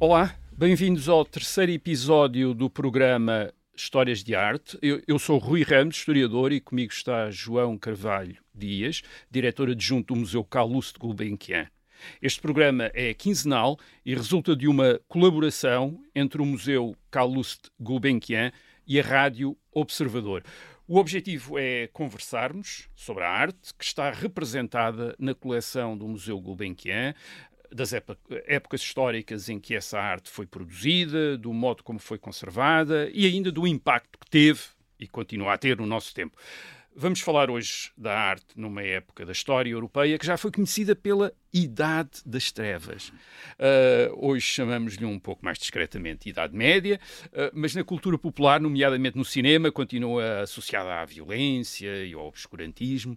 [0.00, 4.78] Olá, bem-vindos ao terceiro episódio do programa Histórias de Arte.
[4.80, 10.20] Eu, eu, sou Rui Ramos, historiador, e comigo está João Carvalho Dias, diretor adjunto do
[10.20, 11.66] Museu Calouste de Gulbenkian.
[12.22, 13.76] Este programa é quinzenal
[14.06, 18.52] e resulta de uma colaboração entre o Museu Calouste Gulbenkian
[18.86, 20.44] e a Rádio Observador.
[20.90, 27.14] O objetivo é conversarmos sobre a arte que está representada na coleção do Museu Gulbenkian,
[27.72, 33.26] das épocas históricas em que essa arte foi produzida, do modo como foi conservada e
[33.26, 34.60] ainda do impacto que teve
[34.98, 36.36] e continua a ter no nosso tempo.
[37.00, 41.32] Vamos falar hoje da arte numa época da história europeia que já foi conhecida pela
[41.52, 43.10] Idade das Trevas.
[43.10, 49.16] Uh, hoje chamamos-lhe um pouco mais discretamente Idade Média, uh, mas na cultura popular, nomeadamente
[49.16, 53.12] no cinema, continua associada à violência e ao obscurantismo.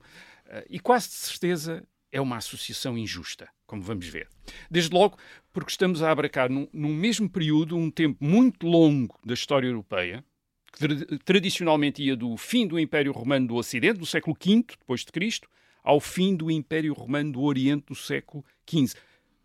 [0.46, 4.28] Uh, e quase de certeza é uma associação injusta, como vamos ver.
[4.70, 5.18] Desde logo,
[5.54, 10.26] porque estamos a abracar num, num mesmo período um tempo muito longo da história europeia,
[10.74, 15.06] que tra tradicionalmente ia do fim do Império Romano do Ocidente, do século V depois
[15.06, 15.48] de Cristo,
[15.82, 18.94] ao fim do Império Romano do Oriente do século XV.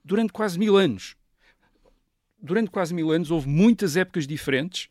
[0.04, 1.16] Durante quase mil anos.
[2.42, 4.88] Durante quase mil anos houve muitas épocas diferentes,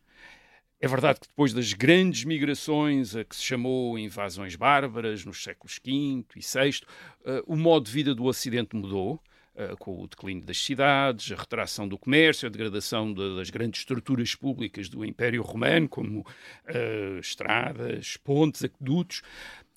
[0.79, 5.79] é verdade que depois das grandes migrações a que se chamou invasões bárbaras nos séculos
[5.83, 6.81] V e VI,
[7.21, 9.21] uh, o modo de vida do Ocidente mudou.
[9.57, 13.79] Uh, com o declínio das cidades, a retração do comércio, a degradação de, das grandes
[13.79, 19.21] estruturas públicas do Império Romano, como uh, estradas, pontes, aquedutos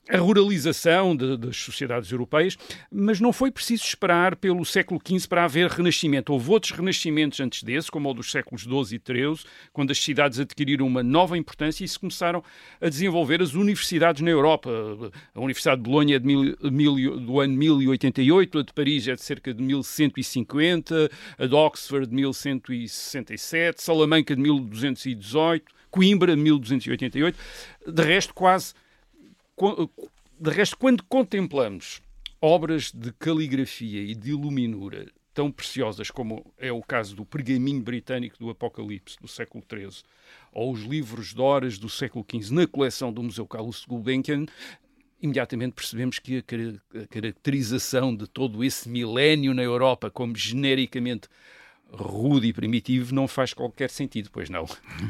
[0.08, 2.56] a ruralização de, das sociedades europeias,
[2.90, 6.32] mas não foi preciso esperar pelo século XV para haver renascimento.
[6.32, 10.40] Houve outros renascimentos antes desse, como o dos séculos XII e XIII, quando as cidades
[10.40, 12.42] adquiriram uma nova importância e se começaram
[12.80, 14.70] a desenvolver as universidades na Europa.
[15.34, 19.14] A Universidade de Bolonha é de mil, mil, do ano 1088, a de Paris é
[19.14, 27.38] de cerca de 1150, a de Oxford de 1167, Salamanca de 1218, Coimbra de 1288.
[27.86, 28.74] De resto, quase
[30.40, 32.00] de resto, quando contemplamos
[32.40, 38.36] obras de caligrafia e de iluminura tão preciosas como é o caso do pergaminho britânico
[38.38, 40.02] do Apocalipse do século XIII
[40.52, 44.46] ou os livros de horas do século XV na coleção do Museu Calouste Gulbenkian,
[45.22, 51.28] imediatamente percebemos que a caracterização de todo esse milénio na Europa como genericamente
[51.90, 54.66] rude e primitivo não faz qualquer sentido, pois não?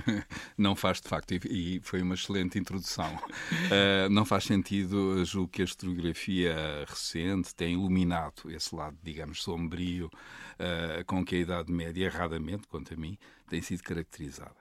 [0.56, 3.12] não faz, de facto, e, foi uma excelente introdução.
[3.14, 10.06] Uh, não faz sentido, julgo que a historiografia recente tem iluminado esse lado, digamos, sombrio
[10.06, 13.18] uh, com que a Idade Média, erradamente, quanto a mim,
[13.48, 14.56] tem sido caracterizada.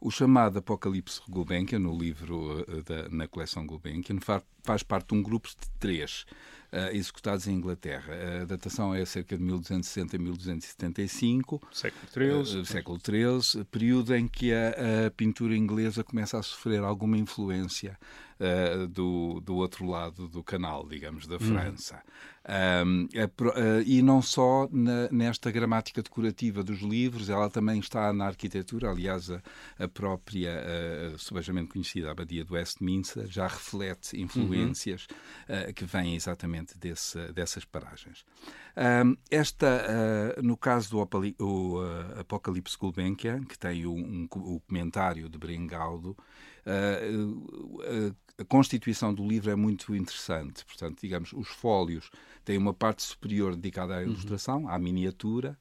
[0.00, 4.20] O chamado Apocalipse Gulbenkian, no livro uh, da, na coleção Gulbenkian,
[4.68, 6.26] faz, parte de um grupo de três
[6.72, 8.12] uh, executados em Inglaterra.
[8.42, 11.62] A datação é cerca de 1260 a 1275.
[11.72, 12.60] Século XIII.
[12.60, 17.98] Uh, século XIII, período em que a, a, pintura inglesa começa a sofrer alguma influência
[18.38, 21.40] uh, do, do outro lado do canal, digamos, da hum.
[21.40, 22.02] França.
[22.48, 28.26] Um, uh, e não só na, nesta gramática decorativa dos livros, ela também está na
[28.26, 28.90] arquitetura.
[28.90, 34.18] Aliás, a, própria, uh, subejamente conhecida Abadia do Westminster, já reflete
[34.58, 35.06] influências
[35.48, 35.70] uhum.
[35.70, 38.24] uh, que vêm exatamente desse, dessas paragens.
[39.30, 41.78] Esta, uh, no caso do o,
[42.18, 46.16] Apocalipse Gulbenkian, que tem um, um, o comentário de Bringaldo,
[48.38, 50.64] a constituição do livro é muito interessante.
[50.64, 52.08] Portanto, digamos, os fólios
[52.44, 54.04] têm uma parte superior dedicada à uhum.
[54.04, 54.68] ilustração, uhum.
[54.68, 55.58] à miniatura,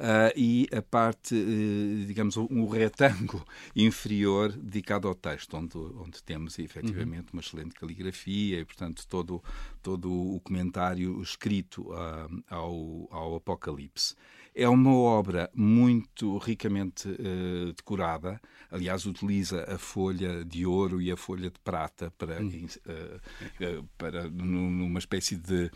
[0.00, 3.46] uh, e a parte, uh, digamos, um retângulo
[3.76, 7.34] inferior dedicado ao texto, onde, onde temos efetivamente uhum.
[7.34, 9.42] uma excelente caligrafia e, portanto, todo,
[9.82, 14.16] todo o comentário escrito uh, ao, ao Apocalipse.
[14.60, 18.38] É uma obra muito ricamente uh, decorada.
[18.70, 22.66] Aliás, utiliza a folha de ouro e a folha de prata para, hum.
[22.86, 25.70] uh, uh, para numa espécie de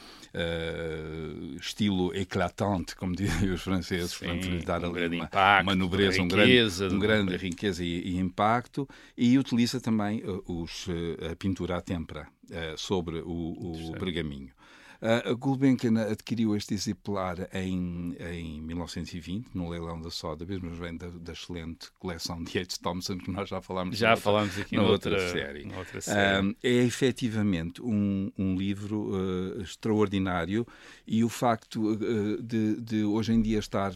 [1.59, 5.75] estilo eclatante, como dizem os franceses, Sim, para lhe dar um ali uma, impacto, uma
[5.75, 8.87] nobreza, um grande, um grande riqueza e, e, impacto.
[9.17, 10.89] E utiliza também os,
[11.33, 12.29] a pintura à têmpera
[12.77, 14.53] sobre o, o pergaminho.
[15.05, 21.09] A Gulbenkian adquiriu este exemplar em, em 1920, no leilão da Sotheby's, mas vem da,
[21.09, 22.79] da excelente coleção de H.
[22.83, 25.71] Thompson, que nós já falámos Já falámos aqui noutra, outra série.
[25.77, 26.57] Outra série.
[26.63, 30.67] é efetivamente um, um livro uh, extraordinário
[31.07, 33.93] e o facto uh, de, de, hoje em dia estar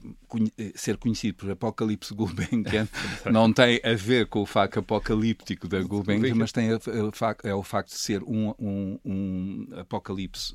[0.58, 2.86] eh, ser conhecido por Apocalipse Gulbenkian
[3.32, 7.54] não tem a ver com o facto apocalíptico da Gulbenkian, mas tem a, a, é
[7.54, 10.54] o facto de ser um, um, um apocalipse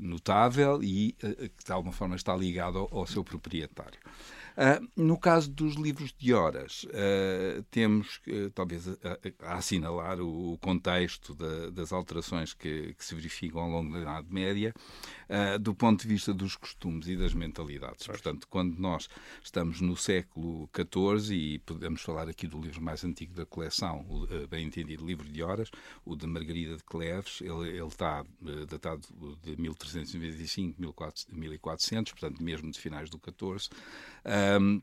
[0.00, 1.12] notável e
[1.56, 3.98] que de alguma forma está ligado ao, ao seu proprietário.
[4.52, 8.92] Uh, no caso dos livros de horas, uh, temos uh, talvez a,
[9.40, 14.00] a, assinalar o, o contexto da, das alterações que, que, se verificam ao longo da
[14.00, 14.74] Idade Média,
[15.60, 18.06] do ponto de vista dos costumes e das mentalidades.
[18.06, 19.08] Portanto, quando nós
[19.42, 24.26] estamos no século XIV, e podemos falar aqui do livro mais antigo da coleção, o
[24.46, 25.70] bem entendido livro de horas,
[26.04, 28.24] o de Margarida de Cleves, ele, ele está
[28.68, 29.02] datado
[29.42, 30.80] de 1395,
[31.32, 33.70] 1400, portanto, mesmo de finais do XIV.
[34.60, 34.82] Um,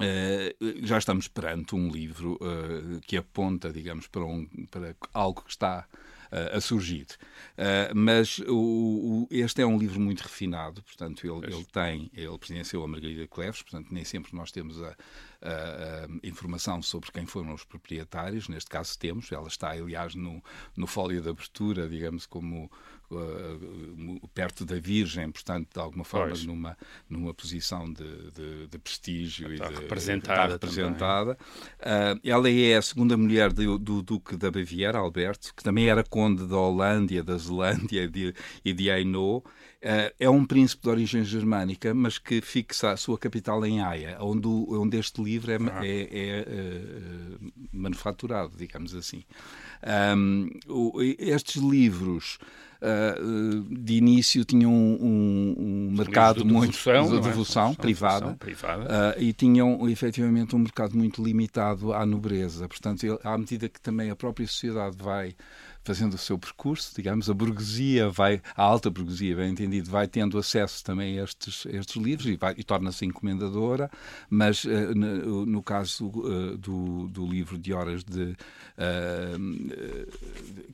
[0.00, 5.50] uh, já estamos perante um livro uh, que aponta, digamos, para, um, para algo que
[5.50, 5.86] está
[6.32, 7.06] uh, a surgir.
[7.94, 12.84] mas o, o, este é um livro muito refinado, portanto, ele, ele tem, ele presidenciou
[12.84, 14.96] a Margarida Cleves, portanto, nem sempre nós temos a,
[15.42, 20.42] a, a, informação sobre quem foram os proprietários, neste caso temos, ela está, aliás, no,
[20.76, 22.70] no fólio de abertura, digamos, como
[23.14, 26.76] uh, perto da Virgem, portanto, de alguma forma, numa,
[27.08, 30.54] numa posição de, de, de prestígio está e de, representada.
[30.54, 31.38] Está representada.
[31.80, 36.02] Uh, ela é a segunda mulher do, do, Duque da Baviera, Alberto, que também era
[36.02, 38.10] conde da Holândia, da Zelândia
[38.64, 39.46] e de Hainaut.
[39.82, 44.16] Uh, é um príncipe de origem germânica, mas que fixa a sua capital em Haia,
[44.20, 45.84] onde, onde este livro é, ah.
[45.84, 49.24] é, é uh, manufaturado, digamos assim.
[50.16, 50.48] Um,
[51.18, 52.38] estes livros
[52.82, 57.74] uh, de início tinham um, um mercado de muito devoção, de devoção, é?
[57.74, 58.84] privada, privada.
[58.84, 62.68] Uh, e tinham efetivamente um mercado muito limitado à nobreza.
[62.68, 65.34] Portanto, à medida que também a própria sociedade vai
[65.84, 70.38] fazendo o seu percurso, digamos, a burguesia vai, a alta burguesia, bem entendido, vai tendo
[70.38, 73.90] acesso também a estes, a estes livros e, e torna-se encomendadora,
[74.30, 78.36] mas uh, no, no, caso uh, do, do livro de horas de, uh,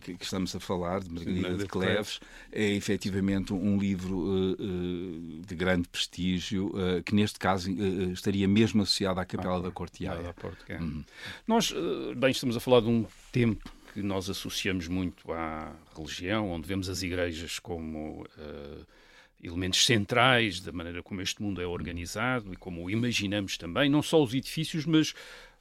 [0.00, 2.20] que, que, estamos a falar, de Margarida de Cleves,
[2.52, 4.56] é efetivamente um livro
[5.46, 6.72] de grande prestígio,
[7.04, 7.70] que neste caso
[8.12, 10.34] estaria mesmo associado à Capela ah, da Corteaia.
[10.80, 11.04] Uhum.
[11.46, 11.74] Nós,
[12.16, 16.88] bem, estamos a falar de um tempo que nós associamos muito à religião, onde vemos
[16.88, 18.86] as igrejas como uh,
[19.42, 24.02] elementos centrais da maneira como este mundo é organizado e como o imaginamos também, não
[24.02, 25.14] só os edifícios, mas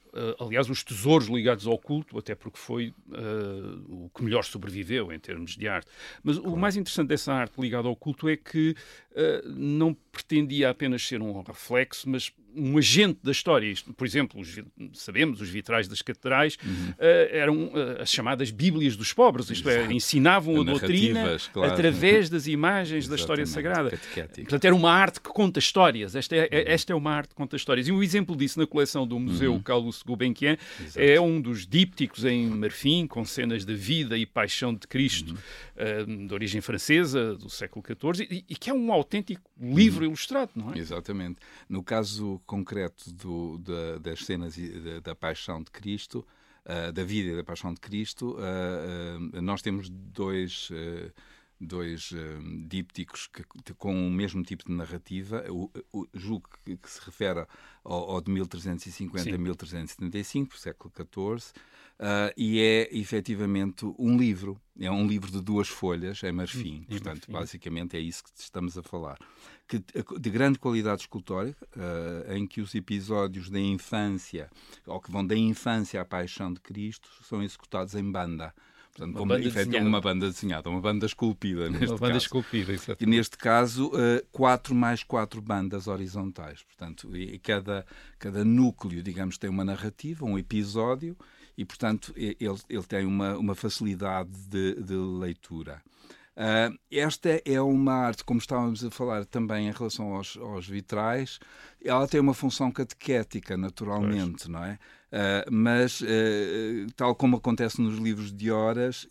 [0.08, 5.12] Uh, aliás, os tesouros ligados ao culto, até porque foi uh, o que melhor sobreviveu
[5.12, 5.90] em termos de arte.
[6.22, 6.54] Mas claro.
[6.54, 8.74] o mais interessante dessa arte ligada ao culto é que
[9.12, 13.66] uh, não pretendia apenas ser um reflexo, mas um agente da história.
[13.66, 14.58] Isto, por exemplo, os,
[14.94, 16.90] sabemos, os vitrais das catedrais uhum.
[16.90, 16.94] uh,
[17.30, 19.90] eram uh, as chamadas Bíblias dos pobres, isto é, Exato.
[19.90, 21.72] é, ensinavam a doutrina claro.
[21.72, 23.98] através das imagens da história sagrada.
[24.36, 26.14] Portanto, era uma arte que conta histórias.
[26.14, 26.48] Esta é, uhum.
[26.66, 27.88] esta é uma arte que conta histórias.
[27.88, 29.62] E um exemplo disso na coleção do Museu uhum.
[29.62, 30.56] Carlos Gulbenkian
[30.96, 35.36] é um dos dípticos em marfim, com cenas da vida e paixão de Cristo,
[35.76, 36.22] uhum.
[36.22, 40.10] uh, de origem francesa, do século XIV, e, e que é um autêntico livro uhum.
[40.10, 40.78] ilustrado, não é?
[40.78, 41.36] Exatamente.
[41.68, 46.26] No caso concreto do, da, das cenas da, da, paixão de Cristo,
[46.64, 50.70] uh, da vida e da paixão de Cristo, uh, nós temos dois
[51.60, 52.12] dois
[52.66, 53.42] dípticos que,
[53.74, 55.44] com o mesmo tipo de narrativa.
[55.50, 57.46] O, o julgo que, que, se refere
[57.84, 59.34] ao, ao de 1350 Sim.
[59.34, 61.52] a 1375, século XIV,
[61.98, 64.60] uh, e é efetivamente um livro.
[64.80, 66.82] É um livro de duas folhas, é marfim.
[66.82, 67.32] Hum, Portanto, marfim.
[67.32, 69.18] basicamente é isso que estamos a falar.
[69.66, 69.82] Que,
[70.18, 74.48] de grande qualidade escultórica, uh, em que os episódios da infância,
[74.86, 78.54] ou que vão da infância à paixão de Cristo, são executados em banda.
[78.98, 81.70] Portanto, uma, banda efeito, uma banda desenhada, uma banda esculpida.
[81.70, 82.24] Neste uma banda caso.
[82.24, 83.04] esculpida, exatamente.
[83.04, 86.64] E neste caso, uh, quatro mais quatro bandas horizontais.
[86.64, 87.86] Portanto, e cada,
[88.18, 91.16] cada núcleo, digamos, tem uma narrativa, um episódio,
[91.56, 95.80] e, portanto, ele, ele tem uma, uma facilidade de, de leitura.
[96.38, 101.40] Uh, esta é uma arte, como estávamos a falar também em relação aos, aos vitrais,
[101.84, 104.48] ela tem uma função catequética, naturalmente, pois.
[104.48, 104.78] não é?
[105.10, 106.06] Uh, mas, uh,
[106.94, 109.04] tal como acontece nos livros de horas,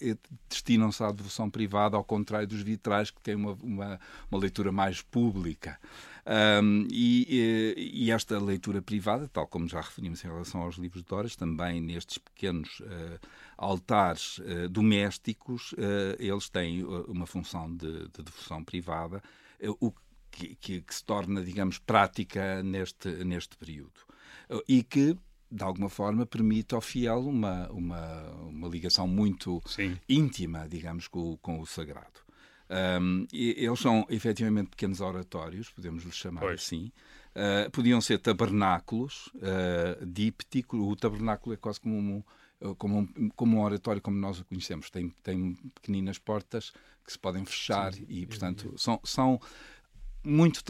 [0.47, 3.99] destinam-se à devoção privada, ao contrário dos vitrais, que têm uma, uma,
[4.31, 5.77] uma leitura mais pública.
[6.27, 11.13] Um, e, e, esta leitura privada, tal como já referimos em relação aos livros de
[11.13, 13.19] horas, também nestes pequenos uh,
[13.57, 15.73] altares uh, domésticos,
[16.19, 19.23] eles têm uma função de, de devoção privada,
[19.79, 19.93] o
[20.29, 24.01] que, que, que, se torna, digamos, prática neste, neste período.
[24.67, 25.17] E que,
[25.49, 29.97] de alguma forma, permite ao fiel uma, uma, uma ligação muito Sim.
[30.09, 32.26] íntima, digamos, com, com o sagrado.
[32.69, 36.61] Um, eles são efetivamente pequenos oratórios, podemos lhes chamar pois.
[36.61, 36.91] assim.
[37.35, 40.77] Uh, podiam ser tabernáculos, uh, díptico.
[40.77, 42.23] O tabernáculo é quase como um,
[42.75, 44.89] como um, como um oratório como nós o conhecemos.
[44.89, 46.71] Tem, tem pequeninas portas
[47.05, 49.39] que se podem fechar Sim, e, portanto, são, são
[50.23, 50.61] muito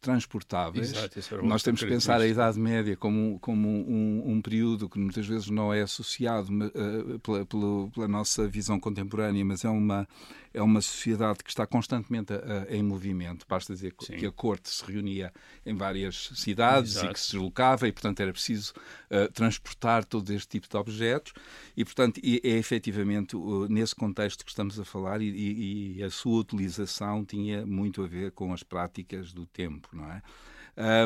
[0.00, 0.92] transportáveis.
[0.92, 5.26] Exato, Nós temos que pensar a Idade Média como, como um, um, período que muitas
[5.26, 10.08] vezes não é associado uh, pela, pela, pela, nossa visão contemporânea, mas é uma,
[10.52, 13.46] é uma sociedade que está constantemente a, a, em movimento.
[13.48, 14.16] Basta dizer Sim.
[14.16, 15.32] que a corte se reunia
[15.64, 17.06] em várias cidades Exato.
[17.06, 18.72] e que se deslocava e, portanto, era preciso
[19.10, 21.32] uh, transportar todo este tipo de objetos
[21.76, 26.02] e, portanto, é, é efetivamente uh, nesse contexto que estamos a falar e, e, e,
[26.02, 30.22] a sua utilização tinha muito a ver com as práticas do tempo, não é?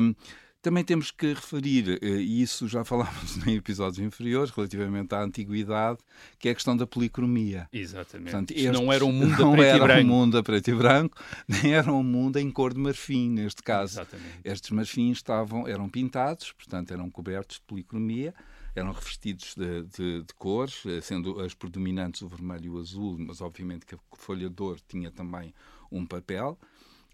[0.00, 0.14] Um,
[0.64, 5.98] também temos que referir, eh, e isso já falámos em episódios inferiores, relativamente à antiguidade,
[6.38, 7.68] que é a questão da policromia.
[7.70, 8.30] Exatamente.
[8.30, 10.00] Portanto, este não era um mundo a preto era e branco.
[10.00, 13.62] um mundo a preto e branco, nem era um mundo em cor de marfim, neste
[13.62, 14.00] caso.
[14.00, 14.40] Exatamente.
[14.42, 18.34] Estes marfins estavam, eram pintados, portanto eram cobertos de policromia,
[18.74, 23.16] eram revestidos de, de, de, cores, eh, sendo as predominantes o vermelho e o azul,
[23.18, 25.52] mas obviamente que a folha de ouro tinha também
[25.92, 26.58] um papel.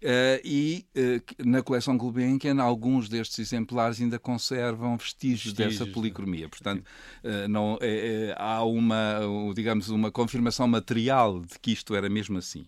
[0.01, 6.49] Uh, e uh, na coleção Gulbenkian, alguns destes exemplares ainda conservam vestígios, vestígios dessa policromia.
[6.49, 6.83] Portanto,
[7.23, 9.19] uh, não, é, é, há uma,
[9.53, 12.65] digamos, uma confirmação material de que isto era mesmo assim.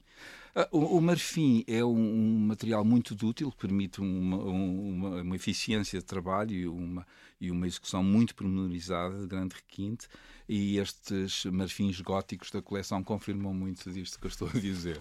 [0.71, 6.05] O, o, marfim é um, um, material muito útil, permite uma, uma, uma, eficiência de
[6.05, 7.07] trabalho e uma,
[7.41, 10.07] e uma execução muito pormenorizada, de grande requinte,
[10.47, 14.99] e estes marfins góticos da coleção confirmam muito disto que eu estou a dizer.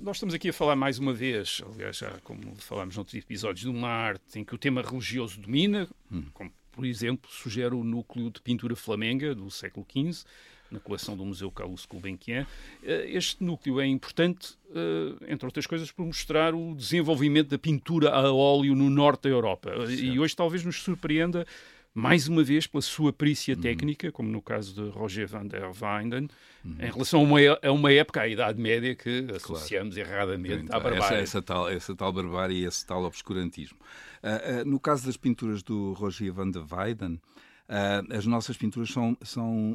[0.00, 3.68] Nós estamos aqui a falar mais uma vez, aliás, já como falámos noutros episódios, de
[3.68, 6.24] uma arte em que o tema religioso domina, hum.
[6.32, 10.24] como por exemplo sugere o núcleo de pintura flamenga do século XV,
[10.70, 12.46] na coleção do Museu Carlos Gulbenkian.
[12.82, 18.10] Eh, este núcleo é importante, eh, entre outras coisas, por mostrar o desenvolvimento da pintura
[18.10, 19.70] a óleo no norte da Europa.
[19.86, 19.92] Certo.
[19.92, 21.46] E hoje talvez nos surpreenda
[21.94, 23.60] mais uma vez pela sua perícia uhum.
[23.60, 26.28] técnica, como no caso de Roger van der Weyden,
[26.64, 26.76] uhum.
[26.80, 30.10] em relação a uma, a uma, época, à Idade Média, que associamos claro.
[30.10, 31.18] erradamente então, à barbárie.
[31.18, 33.78] Essa, essa, tal, essa tal barbárie e esse tal obscurantismo.
[34.22, 37.20] Uh, uh, no caso das pinturas do Roger van der Weyden,
[37.66, 39.74] Uh, as nossas pinturas são, são,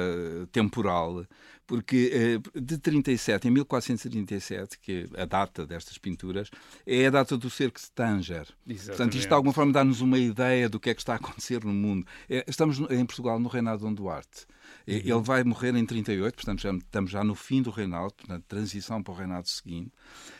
[0.51, 1.25] temporal,
[1.65, 6.49] porque de 37, em 1437, que é a data destas pinturas,
[6.85, 8.47] é a data do cerco de Tanger.
[8.67, 8.85] Exatamente.
[8.87, 11.63] Portanto, isto de alguma forma dá-nos uma ideia do que é que está a acontecer
[11.63, 12.05] no mundo.
[12.29, 14.45] É, estamos em Portugal no reinado de Dom Duarte.
[14.85, 14.95] Uhum.
[14.95, 19.01] Ele vai morrer em 38, portanto já, estamos já no fim do reinado, portanto, transição
[19.01, 19.91] para o reinado seguinte.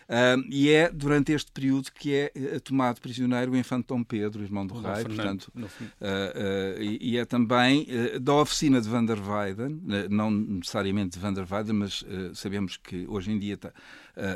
[0.03, 4.43] Uh, e é durante este período que é eh, tomado prisioneiro o infante Dom Pedro,
[4.43, 7.87] irmão do rei, portanto, uh, uh, e, e, é também
[8.21, 13.07] da oficina de Van der Weyden, não necessariamente de Van der Weyden, mas sabemos que
[13.07, 13.71] hoje em dia está,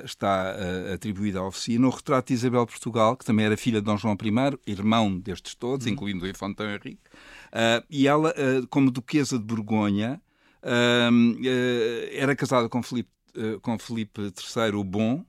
[0.05, 0.55] está
[0.93, 4.17] atribuída à oficina o retrato de Isabel Portugal, que também era filha de Dom João
[4.21, 5.93] I, irmão destes todos, uhum.
[5.93, 7.01] incluindo o infante Dom Henrique,
[7.89, 8.33] e ela,
[8.69, 10.21] como duquesa de Borgonha,
[12.13, 13.11] era casada com Filipe,
[13.61, 15.25] com Filipe III o Bom,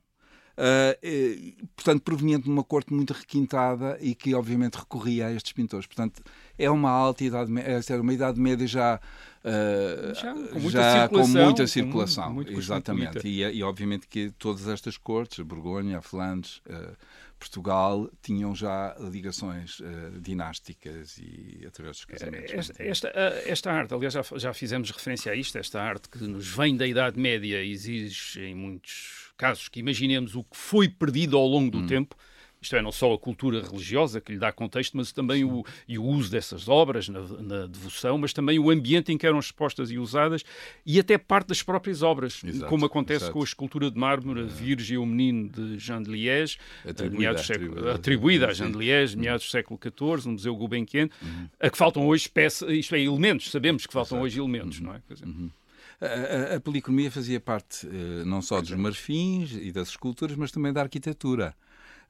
[0.58, 5.86] Uh, portanto, proveniente de uma corte muito requintada e que, obviamente, recorria a estes pintores.
[5.86, 6.20] Portanto,
[6.58, 9.00] é uma alta idade média, é uma idade média já
[9.38, 13.26] Uh, já, com muita, já com muita circulação, com muito, muito exatamente.
[13.26, 16.96] E, e, obviamente que todas estas cortes, a Borgonha, a Flandres, uh,
[17.38, 22.52] Portugal, tinham já ligações uh, dinásticas e através dos casamentos.
[22.52, 23.08] Esta, esta,
[23.46, 26.86] esta, arte, aliás, já, já fizemos referência a isto, esta arte que nos vem da
[26.86, 31.78] Idade Média exige, em muitos casos, que imaginemos o que foi perdido ao longo do
[31.78, 31.87] hum.
[31.87, 32.16] tempo
[32.61, 36.02] isto é, não só a cultura religiosa que lhe dá contexto, mas também o, o
[36.02, 39.99] uso dessas obras na, na, devoção, mas também o ambiente em que eram expostas e
[39.99, 40.45] usadas
[40.85, 43.33] e até parte das próprias obras, exato, como acontece exato.
[43.33, 44.47] com a escultura de mármore, a é.
[44.47, 49.16] Virgem e o Menino de Jean de Liège, atribuída, século, atribuída a Jean de Liège,
[49.16, 51.49] meados do século XIV, no Museu Gulbenkian, uhum.
[51.61, 54.26] a que faltam hoje peças, isto é, elementos, sabemos que faltam exato.
[54.26, 54.87] hoje elementos, uhum.
[54.87, 55.02] não é?
[55.25, 55.50] Uhum.
[56.00, 60.72] A, a, policromia fazia parte uh, não só dos marfins e das esculturas, mas também
[60.72, 61.54] da arquitetura.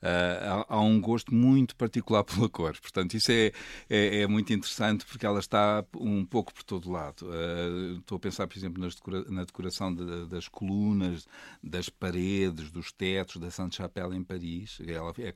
[0.03, 2.79] Uh, há, há, um gosto muito particular pela cor.
[2.81, 3.53] Portanto, isso é,
[3.91, 7.27] é, é, muito interessante porque ela está um pouco por todo lado.
[7.27, 11.27] Uh, estou a pensar, por exemplo, decora na decoração de, das colunas,
[11.63, 14.79] das paredes, dos tetos da Sainte-Chapelle em Paris.
[14.87, 15.33] Ela é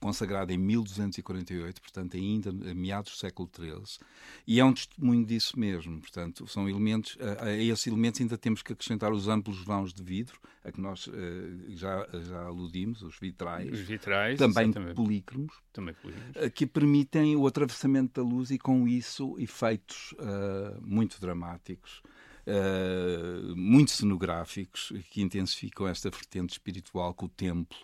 [0.00, 4.06] consagrada em 1248, portanto, ainda a meados do século XIII.
[4.46, 6.00] E é um testemunho disso mesmo.
[6.00, 10.02] Portanto, são elementos, a, a esses elementos ainda temos que acrescentar os amplos vãos de
[10.02, 11.12] vidro, a que nós uh,
[11.68, 17.46] já, já aludimos, os vitrais os vitrais, também polícromos, também polícromos, eh, que permitem o
[17.46, 22.02] atravessamento da luz e, com isso, efeitos uh, muito dramáticos.
[22.48, 27.76] Uh, muito cenográficos que intensificam esta vertente espiritual que o templo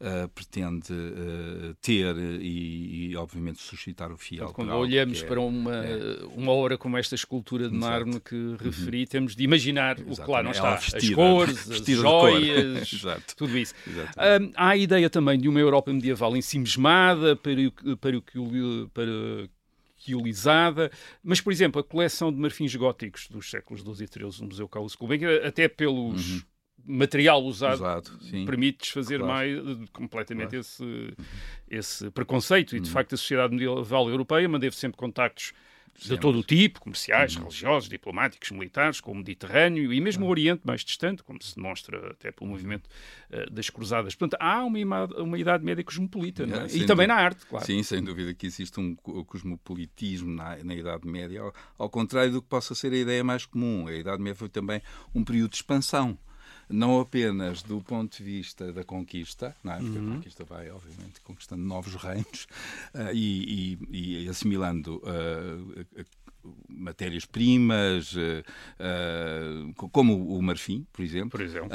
[0.00, 4.52] uh, pretende uh, ter e, e, obviamente, suscitar o fiel.
[4.52, 6.24] quando olhamos é, para uma, é.
[6.34, 8.56] uma obra como esta escultura de mármore que uhum.
[8.56, 9.06] referi, uhum.
[9.06, 10.76] temos de imaginar o que lá não está.
[10.76, 12.90] Vestida, as cores, as joias,
[13.36, 13.74] tudo isso.
[13.86, 17.54] Um, há a ideia também de uma Europa medieval ensimismada, para,
[18.00, 19.48] para, para, para
[21.22, 24.68] mas, por exemplo, a coleção de marfins góticos dos séculos XII e XIII no Museu
[24.68, 26.42] Carlos Gulbenkian, até pelos uhum
[26.84, 28.10] material usado, usado
[28.44, 29.32] permite desfazer claro.
[29.32, 30.60] mais completamente claro.
[30.60, 31.14] esse,
[31.68, 32.76] esse preconceito.
[32.76, 32.92] E, de uhum.
[32.92, 35.52] facto, a sociedade medieval europeia manteve sempre contactos
[35.98, 37.42] de todo o tipo, comerciais, uhum.
[37.42, 40.28] religiosos, diplomáticos, militares, com o Mediterrâneo e mesmo uhum.
[40.28, 42.88] o Oriente mais distante, como se demonstra até pelo movimento
[43.30, 44.14] uh, das Cruzadas.
[44.14, 46.76] Portanto, há uma, uma Idade Média cosmopolita, é?
[46.76, 47.64] e também na arte, claro.
[47.64, 52.42] Sim, sem dúvida que existe um cosmopolitismo na, na Idade Média, ao, ao contrário do
[52.42, 53.88] que possa ser a ideia mais comum.
[53.88, 54.82] A Idade Média foi também
[55.14, 56.18] um período de expansão
[56.68, 59.78] não apenas do ponto de vista da conquista, não é?
[59.78, 60.12] porque uhum.
[60.12, 62.46] a conquista vai, obviamente, conquistando novos reinos
[62.94, 66.04] uh, e, e, e, assimilando uh,
[66.68, 71.30] matérias-primas, uh, como o marfim, por exemplo.
[71.30, 71.70] Por exemplo.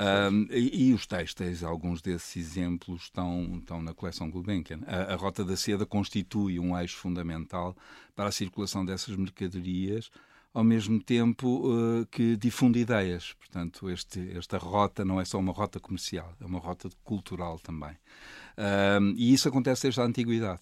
[0.50, 4.80] E, e, os têxteis, alguns desses exemplos estão, estão na coleção Gulbenkian.
[4.86, 7.76] A, a Rota da Seda constitui um eixo fundamental
[8.16, 10.12] para a circulação dessas mercadorias
[10.54, 13.34] ao mesmo tempo uh, que difunde ideias.
[13.34, 17.92] Portanto, este, esta rota não é só uma rota comercial, é uma rota cultural também.
[18.58, 20.62] Uh, e isso acontece desde a Antiguidade.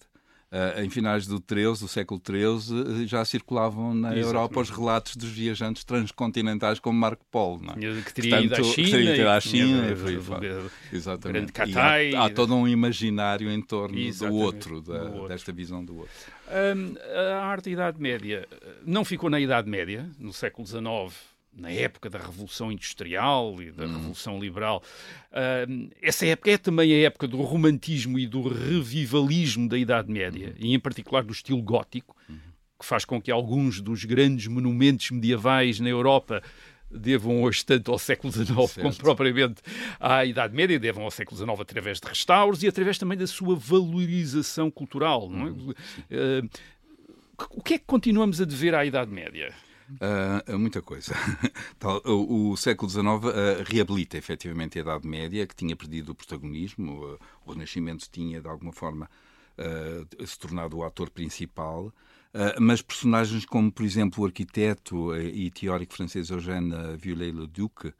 [0.52, 4.26] Uh, em finais do 13, do século XIII, já circulavam na Exatamente.
[4.26, 7.60] Europa os relatos dos viajantes transcontinentais como Marco Polo.
[7.62, 8.02] Não é?
[8.02, 8.74] Que teria ido à China.
[8.74, 10.70] Que teria ido à China.
[10.92, 11.52] Exatamente.
[11.52, 15.84] Catai, há, há, todo um imaginário em torno do outro, da, do outro, desta visão
[15.84, 16.12] do outro.
[16.48, 16.96] Um,
[17.38, 18.48] a arte da Idade Média
[18.84, 21.14] não ficou na Idade Média, no século XIX,
[21.52, 23.92] na época da Revolução Industrial e da hum.
[23.92, 24.82] Revolução Liberal.
[25.30, 30.48] Uh, essa época é também a época do romantismo e do revivalismo da Idade Média,
[30.48, 30.54] uhum.
[30.58, 32.38] e em particular do estilo gótico, uhum.
[32.78, 36.42] que faz com que alguns dos grandes monumentos medievais na Europa
[36.90, 38.80] devam hoje tanto ao século XIX certo.
[38.80, 39.62] como propriamente
[39.98, 43.54] à Idade Média, devam ao século XIX através de restauros e através também da sua
[43.54, 45.30] valorização cultural.
[46.10, 46.42] É?
[46.42, 46.50] Uh,
[47.50, 49.54] o que é que continuamos a dever à Idade Média?
[49.98, 51.14] Uh, muita coisa.
[52.04, 53.30] o, o, século XIX uh,
[53.64, 57.04] reabilita efetivamente a Idade Média, que tinha perdido o protagonismo.
[57.04, 59.08] Uh, o Renascimento tinha, de alguma forma,
[60.24, 61.92] se tornado o ator principal.
[62.58, 67.92] mas personagens como, por exemplo, o arquiteto e teórico francês Eugène Viollet-le-Duc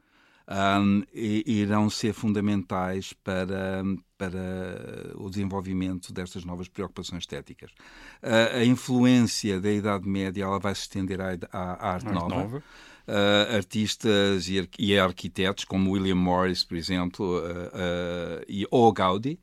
[0.50, 3.84] um, irão ser fundamentais para,
[4.18, 7.70] para o desenvolvimento destas novas preocupações estéticas.
[8.22, 12.28] Uh, a influência da Idade Média ela vai se estender à, à arte, nova.
[12.28, 12.64] nova.
[13.06, 19.40] Uh, artistas e, e, arquitetos como William Morris, por exemplo, uh, e ou Gaudi,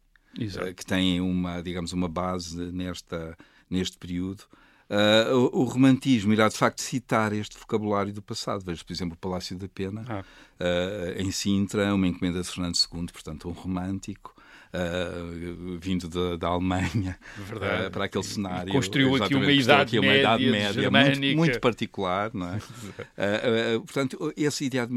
[0.76, 3.36] que têm uma, digamos, uma base nesta,
[3.70, 4.43] neste período.
[4.89, 8.63] Uh, o, o, romantismo irá de facto citar este vocabulário do passado.
[8.63, 10.23] Veja, por exemplo, o Palácio da Pena, ah.
[10.62, 14.34] uh, em Sintra, uma encomenda de Fernando II, portanto, um romântico.
[14.73, 18.71] uh, vindo da, da Alemanha uh, para aquele cenário.
[18.71, 22.58] Construiu aqui uma idade, aqui uma idade média, muito, muito, particular, não é?
[22.58, 24.88] uh, portanto, essa ideia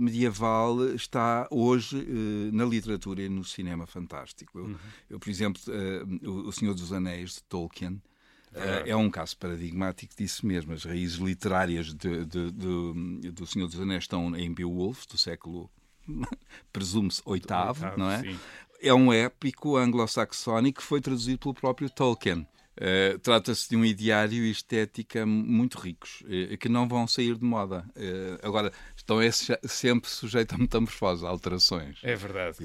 [0.00, 1.96] medieval está hoje
[2.52, 4.58] na literatura e no cinema fantástico.
[4.58, 4.76] Eu, uhum.
[5.10, 5.60] eu por exemplo,
[6.22, 8.00] o Senhor dos Anéis de Tolkien
[8.52, 10.72] Uh, é um caso paradigmático disso mesmo.
[10.72, 15.70] As raízes literárias de, de, de, do Senhor dos Anéis estão em Beowulf, do século,
[16.72, 18.20] presume-se, oitavo, oitavo, não é?
[18.20, 18.38] Sim.
[18.82, 22.46] É um épico anglo-saxónico que foi traduzido pelo próprio Tolkien.
[22.80, 27.44] Uh, Trata-se de um ideário e estética muito ricos, uh, que não vão sair de
[27.44, 27.84] moda.
[27.94, 31.98] Uh, agora, estão é sempre sujeitos a metamorfose, a alterações.
[32.02, 32.56] É verdade.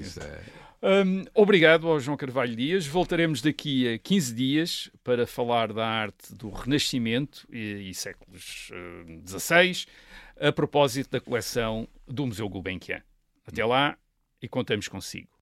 [0.81, 1.03] É...
[1.03, 2.87] Um, obrigado ao João Carvalho Dias.
[2.87, 8.71] Voltaremos daqui a 15 dias para falar da arte do Renascimento e, e séculos
[9.27, 9.85] XVI,
[10.39, 13.01] a propósito da coleção do Museu Gulbenkian.
[13.45, 13.97] Até lá
[14.41, 15.34] e contamos consigo.